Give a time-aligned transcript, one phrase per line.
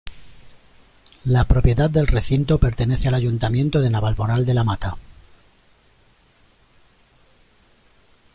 [1.25, 4.97] La propiedad del recinto pertenece al Ayuntamiento de Navalmoral de la Mata.